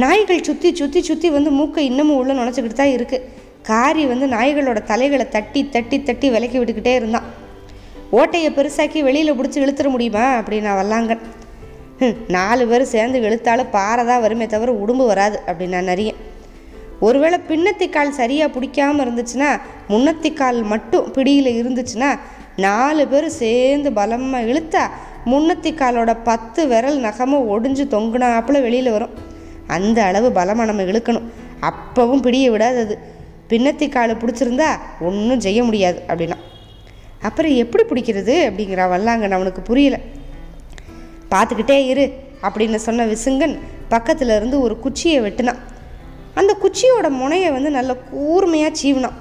நாய்கள் 0.03 0.45
சுற்றி 0.49 0.69
சுற்றி 0.81 1.01
சுற்றி 1.09 1.29
வந்து 1.37 1.51
மூக்கை 1.59 1.85
இன்னமும் 1.91 2.19
உள்ளே 2.21 2.35
நுழைச்சிக்கிட்டு 2.39 2.79
தான் 2.81 2.95
இருக்குது 2.97 3.32
காரி 3.69 4.07
வந்து 4.07 4.27
நாய்களோட 4.27 4.79
தலைகளை 4.83 5.29
தட்டி 5.29 5.61
தட்டி 5.69 6.03
தட்டி 6.03 6.31
விலக்கி 6.31 6.59
விட்டுக்கிட்டே 6.59 6.95
இருந்தான். 6.95 7.29
ஓட்டையை 8.19 8.51
பெருசாக்கி 8.57 9.01
வெளியில் 9.03 9.37
பிடிச்சி 9.39 9.59
இழுத்துற 9.65 9.89
முடியுமா? 9.89 10.25
அப்படின்னா 10.41 10.73
வல்லாங்கன் 10.81 11.23
நாலு 12.29 12.67
பேர் 12.67 12.83
சேர்ந்து 12.83 13.19
இழுத்தாலும் 13.21 13.71
பாறை 13.71 14.03
தான் 14.07 14.21
வருமே 14.21 14.47
தவிர 14.47 14.73
உடும்பு 14.73 15.05
வராது 15.07 15.41
அப்படின்னா 15.47 15.81
நிறைய 15.83 16.13
ஒருவேளை 17.01 17.39
பின்னத்திக்கால் 17.49 18.19
சரியாக 18.19 18.53
பிடிக்காமல் 18.53 19.05
இருந்துச்சுன்னா 19.05 19.51
முன்னத்திக்கால் 19.89 20.61
மட்டும் 20.63 21.11
பிடியில் 21.11 21.51
இருந்துச்சுன்னா 21.61 22.11
நாலு 22.57 23.09
பேர் 23.09 23.29
சேர்ந்து 23.29 23.93
பலமாக 23.93 24.49
இழுத்தா 24.53 24.85
முன்னத்திக்காலோட 25.27 26.17
பத்து 26.25 26.67
விரல் 26.67 26.99
நகமும் 26.99 27.49
ஒடிஞ்சு 27.53 27.85
தொங்குனாப்புல 27.95 28.61
வெளியில் 28.63 28.91
வரும். 28.91 29.15
அந்த 29.67 29.99
அளவு 30.05 30.33
பலமாக 30.33 30.69
நம்ம 30.73 30.83
இழுக்கணும். 30.83 31.29
அப்பவும் 31.71 32.23
பிடிய 32.23 32.51
விடாதது. 32.51 32.95
பின்னத்திக்கால் 33.53 34.21
பிடிச்சிருந்தா 34.23 34.71
ஒன்றும் 35.09 35.45
செய்ய 35.47 35.61
முடியாது 35.69 36.01
அப்படின்னா. 36.09 36.39
அப்புறம் 37.29 37.55
எப்படி 37.63 37.83
பிடிக்கிறது 37.89 38.35
அப்படிங்கிறா 38.49 38.85
வல்லாங்கன் 38.93 39.37
அவனுக்கு 39.39 39.63
புரியல. 39.71 39.99
பார்த்துக்கிட்டே 41.33 41.77
இரு 41.93 42.07
அப்படின்னு 42.47 42.79
சொன்ன 42.87 43.07
விசுங்கன் 43.07 43.55
பக்கத்தில் 43.89 44.33
இருந்து 44.37 44.57
ஒரு 44.61 44.75
குச்சியை 44.85 45.19
வெட்டினான். 45.27 45.61
அந்த 46.41 46.53
குச்சியோட 46.63 47.07
முனையை 47.21 47.51
வந்து 47.51 47.71
நல்ல 47.71 47.93
கூர்மையாக 48.11 48.79
சீவினான். 48.81 49.19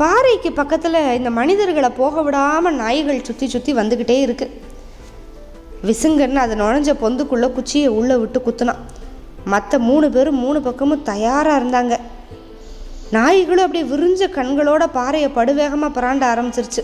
பாறைக்கு 0.00 0.50
பக்கத்தில் 0.52 0.98
இந்த 1.18 1.30
மனிதர்களை 1.38 1.90
போக 2.00 2.22
விடாமல் 2.22 2.78
நாய்கள் 2.82 3.26
சுற்றி 3.28 3.48
சுற்றி 3.48 3.74
வந்துக்கிட்டே 3.74 4.16
இருக்கு. 4.26 4.46
விசுங்கன் 5.88 6.40
அதை 6.44 6.54
நுழைஞ்ச 6.60 6.92
பொந்துக்குள்ளே 7.02 7.48
குச்சியை 7.52 7.90
உள்ளே 7.98 8.16
விட்டு 8.16 8.40
குத்துனான். 8.46 8.80
மற்ற 9.44 9.78
மூணு 9.88 10.10
பேரும் 10.10 10.40
மூணு 10.44 10.60
பக்கமும் 10.68 11.06
தயாராக 11.10 11.60
இருந்தாங்க. 11.60 11.96
நாய்களும் 13.14 13.64
அப்படியே 13.64 13.84
விரிஞ்ச 13.92 14.26
கண்களோட 14.34 14.82
பாறையை 14.96 15.28
படுவேகமாக 15.36 15.94
பிராண்ட 15.96 16.22
ஆரம்பிச்சிருச்சு. 16.32 16.82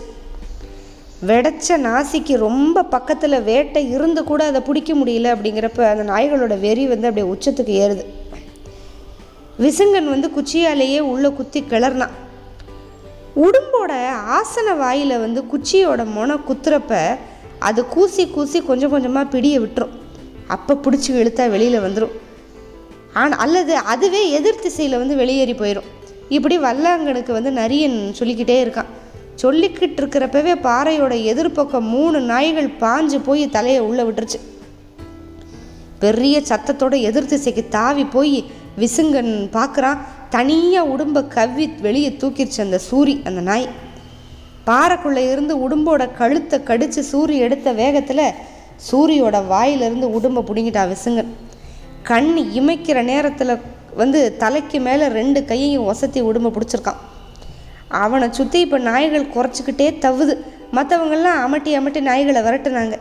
வெடைச்ச 1.29 1.77
நாசிக்கு 1.85 2.33
ரொம்ப 2.45 2.83
பக்கத்தில் 2.93 3.45
வேட்டை 3.49 3.83
இருந்து 3.95 4.21
கூட 4.23 4.41
அதை 4.49 4.61
பிடிக்க 4.67 4.91
முடியல 4.99 5.31
அப்படிங்கிறப்ப 5.35 5.85
அந்த 5.91 6.03
நாய்களோட 6.11 6.55
வெறி 6.65 6.83
வந்து 6.93 7.07
அப்படியே 7.09 7.29
உச்சத்துக்கு 7.33 7.73
ஏறுது. 7.83 8.03
விசுங்கன் 9.63 10.13
வந்து 10.13 10.27
குச்சியாலேயே 10.37 10.99
உள்ளே 11.11 11.29
குத்தி 11.37 11.59
கிளறினான் 11.71 12.15
உடும்போட 13.45 13.91
ஆசன 14.37 14.67
வாயில் 14.83 15.21
வந்து 15.25 15.41
குச்சியோட 15.53 16.01
முனை 16.15 16.35
குத்துறப்ப 16.49 17.01
அது 17.67 17.81
கூசி 17.95 18.23
கூசி 18.35 18.57
கொஞ்சம் 18.69 18.93
கொஞ்சமாக 18.93 19.31
பிடிய 19.33 19.57
விட்டுரும். 19.63 19.95
அப்போ 20.55 20.73
பிடிச்சி 20.85 21.09
இழுத்தா 21.21 21.45
வெளியில் 21.53 21.85
வந்துடும் 21.85 22.15
ஆனால் 23.21 23.41
அல்லது 23.45 23.73
அதுவே 23.93 24.21
எதிர் 24.37 24.63
திசையில் 24.65 24.99
வந்து 25.01 25.15
வெளியேறி 25.21 25.53
போயிடும் 25.61 25.87
இப்படி 26.29 26.57
வல்லாங்கனுக்கு 26.57 27.31
வந்து 27.31 27.51
நரியன் 27.51 28.11
சொல்லிக்கிட்டே 28.11 28.65
இருக்கான். 28.65 28.91
சொல்லிக்கிட்டு 29.41 29.99
இருக்கிறப்பவே 30.01 30.53
பாறையோட 30.63 31.13
எதிர்ப்பக்கம் 31.31 31.89
மூணு 31.95 32.19
நாய்கள் 32.19 32.69
பாஞ்சு 32.79 33.19
போய் 33.25 33.49
தலையை 33.49 33.79
உள்ளே 33.79 34.03
விட்டுருச்சு. 34.03 34.39
பெரிய 35.99 36.41
சத்தத்தோட 36.49 37.01
எதிர் 37.01 37.25
திசைக்கு 37.25 37.67
தாவி 37.69 38.05
போய் 38.05 38.45
விசுங்கன் 38.79 39.49
பார்க்குறான். 39.53 39.97
தனியாக 40.29 40.89
உடம்ப 40.89 41.27
கவ்வி 41.27 41.67
வெளியே 41.67 42.09
தூக்கிடுச்சு 42.09 42.61
அந்த 42.61 42.79
சூரி 42.91 43.25
அந்த 43.25 43.41
நாய். 43.41 43.69
பாறைக்குள்ளே 44.65 45.31
இருந்து 45.31 45.69
உடும்போட 45.69 46.09
கழுத்தை 46.17 46.63
கடித்து 46.63 47.03
சூரி 47.11 47.35
எடுத்த 47.37 47.71
வேகத்தில் 47.71 48.31
சூரியோட 48.91 49.47
வாயிலிருந்து 49.47 50.07
உடும்பை 50.07 50.43
பிடுங்கிட்டான் 50.43 50.95
விசுங்கன். 50.95 51.31
கண் 52.03 52.37
இமைக்கிற 52.55 53.03
நேரத்தில் 53.03 53.57
வந்து 54.01 54.19
தலைக்கு 54.41 54.77
மேலே 54.87 55.05
ரெண்டு 55.19 55.39
கையையும் 55.51 55.87
ஒசத்தி 55.91 56.19
உடம்பு 56.29 56.49
பிடிச்சிருக்கான். 56.55 57.01
அவனை 58.03 58.27
சுற்றி 58.37 58.59
இப்போ 58.65 58.77
நாய்கள் 58.89 59.31
குறைச்சிக்கிட்டே 59.35 59.87
தவுது 60.05 60.33
மற்றவங்கெல்லாம் 60.77 61.37
அமட்டி 61.45 61.71
அமட்டி 61.79 61.99
நாய்களை 62.09 62.41
விரட்டுனாங்க. 62.47 62.95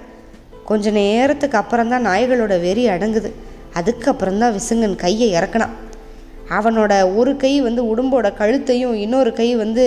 கொஞ்ச 0.68 0.90
நேரத்துக்கு 1.00 1.58
அப்புறம் 1.62 1.90
தான் 1.92 2.06
நாய்களோட 2.08 2.54
வெறி 2.66 2.84
அடங்குது. 2.94 3.30
அதுக்கப்புறம் 3.78 4.40
தான் 4.42 4.54
விசுங்கன் 4.56 4.96
கையை 5.04 5.28
இறக்கினான். 5.38 5.74
அவனோட 6.58 6.92
ஒரு 7.18 7.32
கை 7.42 7.52
வந்து 7.66 7.82
உடம்போட 7.92 8.26
கழுத்தையும் 8.40 8.94
இன்னொரு 9.04 9.30
கை 9.40 9.48
வந்து 9.62 9.84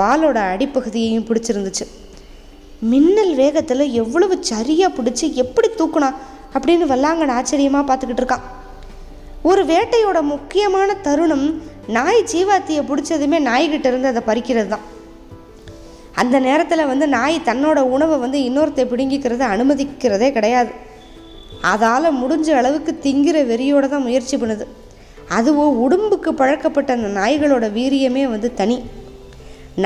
வாலோட 0.00 0.38
அடிப்பகுதியையும் 0.52 1.26
பிடிச்சிருந்துச்சு. 1.28 1.84
மின்னல் 2.90 3.32
வேகத்தில் 3.40 3.84
எவ்வளவு 4.02 4.34
சரியாக 4.50 4.90
பிடிச்சி 4.98 5.26
எப்படி 5.42 5.68
தூக்குனான் 5.80 6.18
அப்படின்னு 6.54 6.86
வல்லாங்கன் 6.92 7.36
ஆச்சரியமாக 7.38 7.84
பார்த்துக்கிட்டு 7.88 8.22
இருக்கான். 8.22 8.46
ஒரு 9.48 9.62
வேட்டையோட 9.64 10.18
முக்கியமான 10.22 10.94
தருணம் 10.94 11.44
நாய் 11.96 12.26
ஜீவாத்தியை 12.32 12.82
பிடிச்சதுமே 12.88 13.38
நாய்கிட்ட 13.46 13.86
இருந்து 13.86 14.10
அதை 14.12 14.22
பறிக்கிறது 14.26 14.66
தான். 14.66 14.84
அந்த 16.14 16.36
நேரத்தில் 16.38 16.90
வந்து 16.90 17.06
நாய் 17.08 17.36
தன்னோட 17.44 17.78
உணவை 17.94 18.16
வந்து 18.18 18.38
இன்னொருத்தை 18.38 18.84
பிடுங்கிக்கிறத 18.90 19.44
அனுமதிக்கிறதே 19.54 20.28
கிடையாது. 20.32 20.72
அதால் 21.72 22.16
முடிஞ்ச 22.22 22.48
அளவுக்கு 22.60 22.92
திங்கிற 23.04 23.38
வெறியோட 23.50 23.88
தான் 23.88 24.06
முயற்சி 24.08 24.36
பண்ணுது. 24.36 24.66
அதுவும் 25.38 25.74
உடும்புக்கு 25.84 26.30
பழக்கப்பட்ட 26.40 26.92
அந்த 26.98 27.08
நாய்களோட 27.20 27.66
வீரியமே 27.78 28.24
வந்து 28.28 28.54
தனி. 28.54 28.78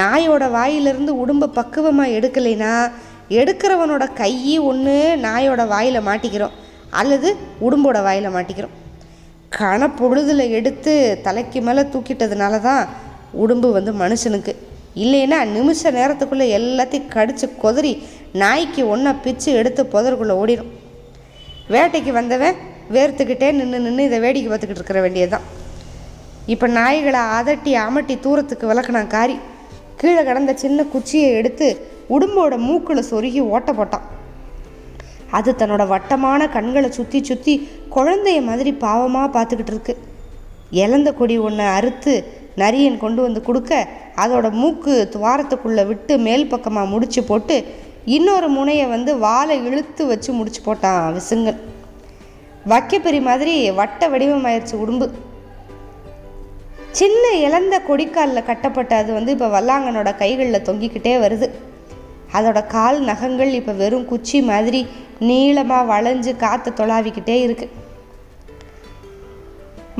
நாயோட 0.01 0.45
வாயிலிருந்து 0.51 1.15
உடும்பை 1.23 1.49
பக்குவமாக 1.59 2.15
எடுக்கலைன்னா 2.19 2.73
எடுக்கிறவனோட 3.41 4.05
கையை 4.15 4.59
ஒன்று 4.71 4.97
நாயோட 5.27 5.63
வாயில் 5.67 6.07
மாட்டிக்கிறோம். 6.09 6.57
அல்லது 6.91 7.37
உடும்போட 7.61 8.03
வாயில் 8.03 8.35
மாட்டிக்கிறோம். 8.37 8.75
கணப்பொழுதில் 9.59 10.45
எடுத்து 10.59 10.93
தலைக்கு 11.25 11.59
மேலே 11.67 11.83
தூக்கிட்டதுனால 11.93 12.61
தான் 12.69 12.85
உடும்பு 13.43 13.69
வந்து 13.77 13.93
மனுஷனுக்கு. 14.03 14.53
இல்லைன்னா 15.05 15.39
நிமிஷ 15.57 15.91
நேரத்துக்குள்ளே 15.99 16.47
எல்லாத்தையும் 16.59 17.13
கடித்து 17.15 17.47
கொதறி 17.63 17.93
நாய்க்கு 18.43 18.83
ஒன்றா 18.93 19.13
பிச்சு 19.25 19.51
எடுத்து 19.61 19.83
புதருக்குள்ளே 19.93 20.35
ஓடிடும் 20.43 20.73
வேட்டைக்கு 21.75 22.13
வந்தவன் 22.21 22.57
வேர்த்துக்கிட்டே 22.95 23.49
நின்று 23.59 23.79
நின்று 23.85 24.03
இதை 24.09 24.19
வேடிக்கை 24.25 24.49
பார்த்துக்கிட்டு 24.51 24.81
இருக்கிற 24.81 25.01
வேண்டியதுதான். 25.05 25.47
இப்போ 26.55 26.67
நாய்களை 26.79 27.21
அதட்டி 27.39 27.73
அமட்டி 27.85 28.15
தூரத்துக்கு 28.21 28.65
விளக்குனான் 28.71 29.15
காரி. 29.17 29.37
கீழே 30.01 30.23
கடந்த 30.25 30.53
சின்ன 30.63 30.85
குச்சியை 30.95 31.29
எடுத்து 31.41 31.69
உடும்போட 32.15 32.55
மூக்கில் 32.69 33.09
சொருகி 33.11 33.41
ஓட்ட 33.55 33.73
போட்டான். 33.73 34.07
அது 35.38 35.50
தன்னோட 35.61 35.85
வட்டமான 35.93 36.49
கண்களை 36.57 36.88
சுற்றி 36.99 37.19
சுற்றி 37.29 37.55
குழந்தைய 37.97 38.41
மாதிரி 38.49 38.71
பாவமாக 38.85 39.29
பார்த்துக்கிட்டு 39.37 39.73
இருக்கு. 39.75 39.95
இழந்த 40.83 41.09
கொடி 41.21 41.37
ஒன்றை 41.49 41.67
அறுத்து 41.79 42.14
நரியன் 42.62 43.03
கொண்டு 43.03 43.21
வந்து 43.26 43.41
கொடுக்க 43.49 43.73
அதோட 44.23 44.47
மூக்கு 44.61 44.95
துவாரத்துக்குள்ளே 45.14 45.85
விட்டு 45.91 46.14
மேல் 46.26 46.50
பக்கமாக 46.53 46.93
முடிச்சு 46.93 47.21
போட்டு 47.31 47.57
இன்னொரு 48.17 48.49
முனையை 48.57 48.87
வந்து 48.95 49.11
வாழை 49.26 49.57
இழுத்து 49.69 50.03
வச்சு 50.11 50.31
முடிச்சு 50.38 50.61
போட்டான் 50.67 51.05
விசுங்கன். 51.17 51.61
வக்கப்பெரி 52.73 53.21
மாதிரி 53.29 53.55
வட்ட 53.79 54.09
வடிவமாயிருச்சு 54.12 54.76
உடும்பு. 54.83 55.07
சின்ன 57.00 57.25
இழந்த 57.47 57.75
கொடிக்காலில் 57.88 58.49
கட்டப்பட்ட 58.49 58.93
அது 59.03 59.11
வந்து 59.19 59.33
இப்போ 59.37 59.49
வல்லாங்கனோட 59.55 60.11
கைகளில் 60.23 60.67
தொங்கிக்கிட்டே 60.69 61.14
வருது. 61.25 61.47
அதோட 62.38 62.61
கால் 62.67 62.99
நகங்கள் 63.11 63.53
இப்போ 63.59 63.73
வெறும் 63.81 64.07
குச்சி 64.11 64.38
மாதிரி 64.50 64.81
நீளமாக 65.29 65.88
வளைஞ்சு 65.93 66.33
காற்று 66.37 66.71
தொலாவிக்கிட்டே 66.81 67.37
இருக்கு. 67.47 67.67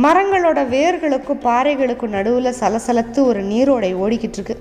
மரங்களோட 0.05 0.61
வேர்களுக்கும் 0.75 1.45
பாறைகளுக்கும் 1.45 2.15
நடுவில் 2.17 2.59
சலசலத்து 2.61 3.21
ஒரு 3.31 3.43
நீரோடை 3.43 3.91
ஓடிக்கிட்டு 4.05 4.39
இருக்கு. 4.39 4.57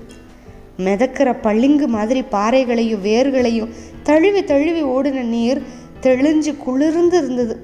மிதக்கிற 0.85 1.29
பளிங்கு 1.41 1.87
மாதிரி 1.87 2.21
பாறைகளையும் 2.35 3.03
வேர்களையும் 3.03 3.71
தழுவி 4.03 4.43
தழுவி 4.43 4.83
ஓடின 4.95 5.23
நீர் 5.35 5.61
தெளிஞ்சு 6.05 6.51
குளிர்ந்து 6.57 7.17
இருந்தது. 7.17 7.55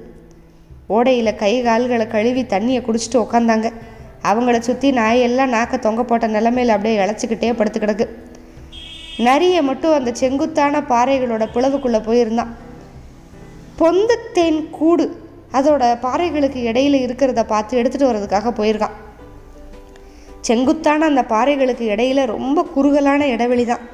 ஓடையில் 0.96 1.38
கை 1.42 1.52
கால்களை 1.62 2.06
கழுவி 2.06 2.42
தண்ணியை 2.42 2.80
குடிச்சிட்டு 2.82 3.18
உக்காந்தாங்க. 3.24 3.68
அவங்கள 4.30 4.58
சுற்றி 4.58 4.90
நாயெல்லாம் 4.92 5.54
நாக்க 5.56 5.78
தொங்க 5.86 6.02
போட்ட 6.04 6.26
நிலமையில் 6.26 6.74
அப்படியே 6.74 6.96
இழைச்சிக்கிட்டே 7.04 7.52
படுத்து 7.60 7.80
கிடக்கு. 7.80 8.06
நரியை 9.28 9.62
மட்டும் 9.62 9.96
அந்த 9.98 10.10
செங்குத்தான 10.14 10.80
பாறைகளோட 10.92 11.44
பிளவுக்குள்ளே 11.54 12.00
போயிருந்தான். 12.08 12.52
பொந்தத்தேன் 13.80 14.58
கூடு 14.70 15.04
அதோட 15.52 15.84
பாறைகளுக்கு 16.06 16.60
இடையில 16.70 16.98
இருக்கிறத 17.06 17.42
பார்த்து 17.44 17.78
எடுத்துகிட்டு 17.80 18.10
வர்றதுக்காக 18.10 18.52
போயிருக்கான். 18.58 18.96
செங்குத்தான 20.40 21.06
அந்த 21.06 21.22
பாறைகளுக்கு 21.32 21.86
இடையில 21.94 22.20
ரொம்ப 22.26 22.62
குறுகலான 22.74 23.26
இடைவெளி 23.26 23.64
தான் 23.64 23.84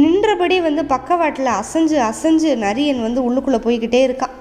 நின்றபடி 0.00 0.56
வந்து 0.60 0.82
பக்கவாட்டில் 0.84 1.52
அசைஞ்சு 1.60 1.96
அசைஞ்சு 2.10 2.50
நரியன் 2.64 3.00
வந்து 3.00 3.20
உள்ளுக்குள்ளே 3.26 3.60
போய்கிட்டே 3.66 4.00
இருக்கான். 4.08 4.34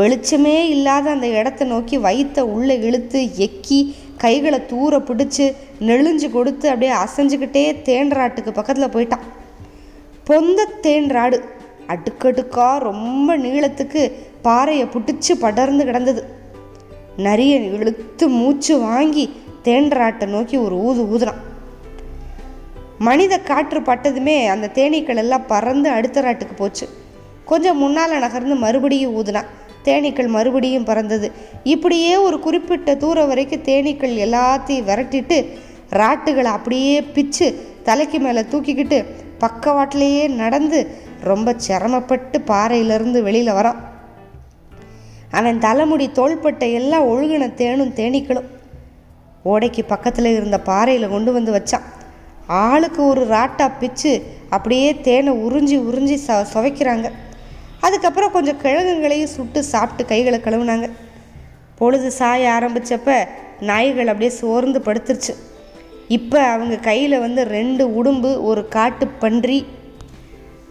வெளிச்சமே 0.00 0.56
இல்லாத 0.74 1.06
அந்த 1.10 1.26
இடத்த 1.38 1.64
நோக்கி 1.64 1.96
வயிற்ற 1.98 2.40
உள்ளே 2.54 2.76
இழுத்து 2.88 3.20
எக்கி 3.46 3.80
கைகளை 4.16 4.66
தூர 4.66 4.98
பிடிச்சி 4.98 5.54
நெளிஞ்சு 5.80 6.30
கொடுத்து 6.30 6.68
அப்படியே 6.68 6.92
அசைஞ்சுக்கிட்டே 6.92 7.76
தேன்றாட்டுக்கு 7.84 8.50
பக்கத்தில் 8.50 8.88
போயிட்டான். 8.88 9.24
பொந்த 10.24 10.68
தேன்றாடு 10.82 11.44
அடுக்கடுக்கா 11.88 12.78
ரொம்ப 12.78 13.38
நீளத்துக்கு 13.38 14.12
பாறையை 14.42 14.86
பிடிச்சி 14.86 15.34
படர்ந்து 15.40 15.84
கிடந்தது. 15.84 16.24
நிறைய 17.16 17.56
இழுத்து 17.56 18.28
மூச்சு 18.28 18.78
வாங்கி 18.78 19.40
தேன்றாட்டை 19.64 20.26
நோக்கி 20.26 20.56
ஒரு 20.56 20.76
ஊது 20.76 21.16
ஊதுனான். 21.16 21.40
மனித 22.98 23.38
காற்று 23.38 23.80
பட்டதுமே 23.80 24.46
அந்த 24.46 24.70
தேனீக்கள் 24.74 25.16
எல்லாம் 25.16 25.46
பறந்து 25.46 25.90
அடுத்த 25.90 26.20
ராட்டுக்கு 26.20 26.56
போச்சு. 26.56 26.88
கொஞ்சம் 27.44 27.78
முன்னால் 27.78 28.18
நகர்ந்து 28.18 28.54
மறுபடியும் 28.54 29.16
ஊதுனான். 29.16 29.46
தேனீக்கள் 29.84 30.34
மறுபடியும் 30.36 30.84
பறந்தது. 30.84 31.32
இப்படியே 31.64 32.16
ஒரு 32.16 32.38
குறிப்பிட்ட 32.38 32.94
தூரம் 32.94 33.26
வரைக்கும் 33.26 33.62
தேனீக்கள் 33.62 34.14
எல்லாத்தையும் 34.26 34.88
விரட்டிட்டு 34.88 35.38
ராட்டுகளை 35.90 36.50
அப்படியே 36.58 37.02
பிச்சு 37.02 37.46
தலைக்கு 37.82 38.18
மேலே 38.20 38.40
தூக்கிக்கிட்டு 38.40 39.04
பக்கவாட்டிலேயே 39.40 40.24
நடந்து 40.34 40.80
ரொம்ப 41.24 41.54
சிரமப்பட்டு 41.56 42.38
பாறையிலேருந்து 42.46 43.22
வெளியில் 43.22 43.54
வரான் 43.54 43.80
அவன் 45.30 45.58
தலைமுடி 45.58 46.10
தோள்பட்டை 46.12 46.72
எல்லாம் 46.72 47.08
ஒழுகின 47.08 47.54
தேனும் 47.54 47.92
தேனீக்களும் 47.94 48.48
ஓடைக்கு 49.44 49.82
பக்கத்தில் 49.86 50.36
இருந்த 50.36 50.60
பாறையில் 50.60 51.08
கொண்டு 51.08 51.32
வந்து 51.32 51.52
வச்சான் 51.52 51.86
ஆளுக்கு 52.46 53.06
ஒரு 53.06 53.22
ராட்டா 53.26 53.70
பிச்சு 53.78 54.12
அப்படியே 54.50 55.00
தேனை 55.00 55.32
உறிஞ்சி 55.32 55.76
உறிஞ்சி 55.88 56.16
ச 56.26 56.46
சுவைக்கிறாங்க. 56.54 57.10
அதுக்கப்புறம் 57.86 58.34
கொஞ்சம் 58.36 58.60
கிழங்குங்களையும் 58.62 59.34
சுட்டு 59.36 59.60
சாப்பிட்டு 59.72 60.04
கைகளை 60.04 60.38
கழுவுனாங்க. 60.38 60.88
பொழுது 61.78 62.10
சாய 62.10 62.50
ஆரம்பித்தப்ப 62.58 63.14
நாய்கள் 63.60 64.10
அப்படியே 64.12 64.32
சோர்ந்து 64.40 64.78
படுத்துருச்சு. 64.86 65.34
இப்போ 66.08 66.40
அவங்க 66.54 66.76
கையில் 66.88 67.22
வந்து 67.24 67.42
ரெண்டு 67.56 67.84
உடும்பு 68.00 68.30
ஒரு 68.50 68.62
காட்டு 68.68 69.06
பன்றி. 69.22 69.58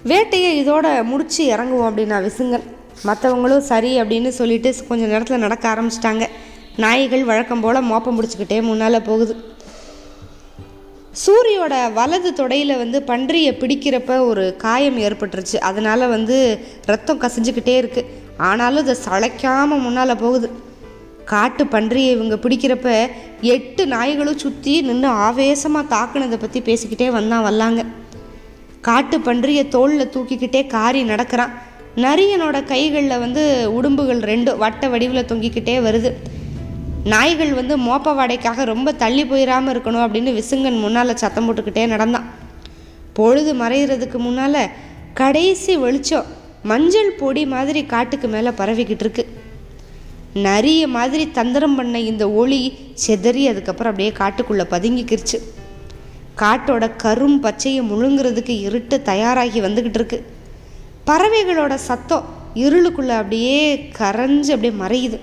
வேட்டையை 0.04 0.52
இதோட 0.62 1.04
முடித்து 1.04 1.44
இறங்குவோம் 1.56 1.90
அப்படின்னா 1.90 2.18
விசுங்கன் 2.28 2.68
மற்றவங்களும் 3.10 3.68
சரி 3.72 3.92
அப்படின்னு 4.02 4.32
சொல்லிட்டு 4.40 4.70
கொஞ்சம் 4.88 5.12
நேரத்தில் 5.14 5.44
நடக்க 5.46 5.66
ஆரம்பிச்சிட்டாங்க. 5.74 6.26
நாய்கள் 6.78 7.24
வழக்கம் 7.24 7.62
போல் 7.62 7.88
மோப்பம் 7.92 8.18
பிடிச்சிக்கிட்டே 8.18 8.62
முன்னால் 8.62 9.06
போகுது. 9.10 9.36
சூரியோட 11.20 11.76
வலது 11.96 12.30
தொடையில் 12.38 12.74
வந்து 12.82 12.98
பன்றியை 13.10 13.52
பிடிக்கிறப்ப 13.62 14.12
ஒரு 14.28 14.44
காயம் 14.64 15.00
ஏற்பட்டுருச்சு. 15.08 15.58
அதனால் 15.70 16.12
வந்து 16.14 16.38
ரத்தம் 16.92 17.20
கசிஞ்சுக்கிட்டே 17.24 17.76
இருக்குது 17.82 18.12
ஆனாலும் 18.50 18.84
அதை 18.84 18.96
சளைக்காமல் 19.08 19.84
முன்னால் 19.86 20.22
போகுது. 20.24 20.50
காட்டு 21.32 21.64
பன்றியை 21.74 22.12
இவங்க 22.18 22.36
பிடிக்கிறப்ப 22.44 22.88
எட்டு 23.56 23.84
நாய்களும் 23.96 24.42
சுற்றி 24.44 24.74
நின்று 24.90 25.10
ஆவேசமாக 25.26 25.92
தாக்குனதை 25.96 26.38
பற்றி 26.40 26.62
பேசிக்கிட்டே 26.70 27.10
வந்தான் 27.18 27.46
வல்லாங்க. 27.50 27.84
காட்டு 28.88 29.18
பன்றியை 29.28 29.66
தோளில் 29.76 30.12
தூக்கிக்கிட்டே 30.16 30.62
காரி 30.76 31.02
நடக்கிறான். 31.12 31.54
நரியனோட 32.06 32.58
கைகளில் 32.74 33.22
வந்து 33.24 33.44
உடும்புகள் 33.78 34.22
ரெண்டும் 34.32 34.62
வட்ட 34.64 34.88
வடிவில் 34.94 35.30
தொங்கிக்கிட்டே 35.32 35.76
வருது. 35.88 36.12
நாய்கள் 37.04 37.54
வந்து 37.54 37.78
மோப்ப 37.78 38.16
வாடைக்காக 38.20 38.64
ரொம்ப 38.64 38.92
தள்ளி 38.92 39.24
போயிடாமல் 39.24 39.74
இருக்கணும் 39.74 40.04
அப்படின்னு 40.06 40.32
விசுங்கன் 40.38 40.80
முன்னால் 40.80 41.16
சத்தம் 41.16 41.48
போட்டுக்கிட்டே 41.48 41.88
நடந்தான். 41.88 42.30
பொழுது 43.14 43.54
மறையிறதுக்கு 43.54 44.18
முன்னால் 44.18 44.70
கடைசி 45.14 45.78
வெளிச்சம் 45.78 46.26
மஞ்சள் 46.64 47.12
பொடி 47.12 47.46
மாதிரி 47.46 47.86
காட்டுக்கு 47.86 48.28
மேலே 48.28 48.50
பரவிக்கிட்டு 48.50 49.00
இருக்கு. 49.00 49.28
நிறைய 50.34 50.88
மாதிரி 50.88 51.32
தந்திரம் 51.32 51.76
பண்ண 51.76 52.00
இந்த 52.00 52.32
ஒளி 52.32 52.78
செதறி 53.08 53.46
அதுக்கப்புறம் 53.46 53.94
அப்படியே 53.94 54.12
காட்டுக்குள்ளே 54.18 54.66
பதுங்கிக்கிருச்சு. 54.74 55.40
காட்டோட 56.38 56.92
கரும் 57.04 57.40
பச்சையை 57.40 57.82
முழுங்கிறதுக்கு 57.92 58.60
இருட்டு 58.60 59.02
தயாராகி 59.02 59.62
வந்துக்கிட்டு 59.62 59.94
இருக்கு. 59.94 60.26
பறவைகளோட 61.08 61.76
சத்தம் 61.76 62.26
இருளுக்குள்ளே 62.56 63.08
அப்படியே 63.08 63.90
கரைஞ்சு 64.00 64.52
அப்படியே 64.52 64.74
மறையுது. 64.80 65.20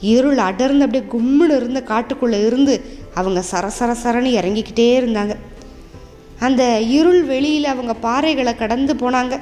இருள் 0.00 0.38
அடர்ந்து 0.38 0.84
அப்படியே 0.84 1.04
கும்முன்னு 1.12 1.56
இருந்த 1.56 1.82
காட்டுக்குள்ளே 1.86 2.46
இருந்து 2.46 2.84
அவங்க 3.14 3.42
சரசர 3.50 3.94
சரன்னு 4.02 4.30
இறங்கிக்கிட்டே 4.40 4.88
இருந்தாங்க. 5.00 5.36
அந்த 6.38 6.80
இருள் 6.80 7.22
வெளியில் 7.24 7.64
அவங்க 7.64 7.94
பாறைகளை 8.02 8.56
கடந்து 8.56 8.94
போனாங்க. 8.94 9.38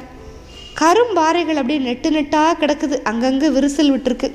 கரும்பாறைகள் 0.81 1.59
அப்படியே 1.61 1.79
நெட்டு 1.79 2.11
நெட்டாக 2.11 2.59
கிடக்குது. 2.61 3.03
அங்கங்கே 3.03 3.49
விரிசல் 3.49 3.93
விட்டுருக்கு. 3.95 4.31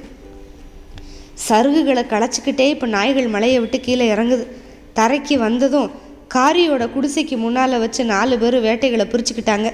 சருகுகளை 1.49 2.03
களைச்சிக்கிட்டே 2.13 2.69
இப்போ 2.69 2.87
நாய்கள் 2.87 3.27
மலையை 3.27 3.59
விட்டு 3.59 3.79
கீழே 3.79 4.13
இறங்குது. 4.13 4.47
தரைக்கு 4.95 5.37
வந்ததும் 5.37 5.91
காரியோட 6.35 6.83
குடிசைக்கு 6.95 7.37
முன்னால் 7.37 7.79
வச்சு 7.79 8.05
நாலு 8.05 8.39
பேர் 8.39 8.59
வேட்டைகளை 8.59 9.05
பிரிச்சுக்கிட்டாங்க. 9.09 9.71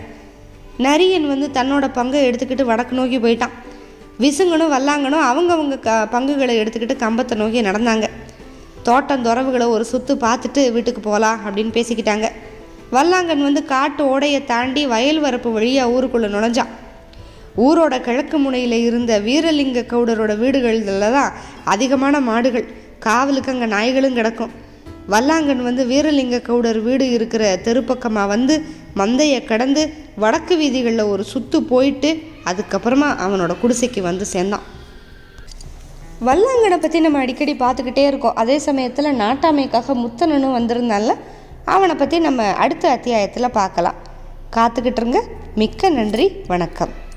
நரியன் 0.77 1.27
வந்து 1.27 1.47
தன்னோட 1.61 1.93
பங்கை 1.93 2.29
எடுத்துக்கிட்டு 2.29 2.63
வடக்கு 2.63 2.95
நோக்கி 2.95 3.19
போயிட்டான். 3.19 3.55
விசுங்கனும் 4.23 4.73
வல்லாங்கனும் 4.75 5.25
அவங்கவுங்க 5.27 5.75
க 5.85 5.89
பங்குகளை 6.13 6.53
எடுத்துக்கிட்டு 6.61 6.95
கம்பத்தை 7.03 7.35
நோக்கி 7.41 7.59
நடந்தாங்க. 7.67 8.05
தோட்டம் 8.87 9.23
துறவுகளை 9.27 9.65
ஒரு 9.75 9.83
சுற்று 9.91 10.13
பார்த்துட்டு 10.23 10.61
வீட்டுக்கு 10.75 11.01
போகலாம் 11.01 11.39
அப்படின்னு 11.45 11.71
பேசிக்கிட்டாங்க. 11.77 12.27
வல்லாங்கன் 12.95 13.45
வந்து 13.47 13.61
காட்டு 13.73 14.03
ஓடையை 14.13 14.39
தாண்டி 14.51 14.81
வயல் 14.93 15.21
வரப்பு 15.25 15.49
வழியாக 15.57 15.93
ஊருக்குள்ளே 15.95 16.29
நுழைஞ்சான். 16.35 16.71
ஊரோட 17.65 17.95
கிழக்கு 18.07 18.37
முனையில் 18.37 18.77
இருந்த 18.87 19.13
வீரலிங்க 19.27 19.79
கவுடரோட 19.91 20.33
வீடுகளில் 20.41 21.15
தான் 21.17 21.31
அதிகமான 21.73 22.19
மாடுகள் 22.29 22.67
காவலுக்கு 23.07 23.51
அங்கே 23.53 23.69
நாய்களும் 23.75 24.17
கிடக்கும். 24.19 24.53
வல்லாங்கன் 25.13 25.63
வந்து 25.67 25.83
வீரலிங்க 25.91 26.37
கவுடர் 26.47 26.79
வீடு 26.87 27.05
இருக்கிற 27.11 27.43
தெருப்பக்கமாக 27.65 28.31
வந்து 28.33 28.55
மந்தையை 28.99 29.39
கடந்து 29.51 29.83
வடக்கு 30.23 30.55
வீதிகளில் 30.57 31.11
ஒரு 31.13 31.23
சுற்று 31.23 31.59
போயிட்டு 31.71 32.09
அதுக்கப்புறமா 32.49 33.09
அவனோட 33.25 33.55
குடிசைக்கு 33.63 34.01
வந்து 34.01 34.25
சேர்ந்தான். 34.25 34.65
வல்லாங்கனை 36.25 36.77
பற்றி 36.79 36.99
நம்ம 36.99 37.19
அடிக்கடி 37.19 37.53
பார்த்துக்கிட்டே 37.53 38.05
இருக்கோம். 38.05 38.35
அதே 38.35 38.57
சமயத்தில் 38.57 39.19
நாட்டாமைக்காக 39.19 39.95
முத்தனனும் 40.03 40.55
வந்திருந்தால 40.57 41.15
அவனை 41.65 41.95
பற்றி 41.95 42.19
நம்ம 42.19 42.43
அடுத்த 42.43 42.89
அத்தியாயத்தில் 42.89 43.55
பார்க்கலாம். 43.59 43.95
காத்துக்கிட்டுருங்க 44.55 45.19
மிக்க 45.55 45.89
நன்றி. 45.89 46.31
வணக்கம். 46.47 47.07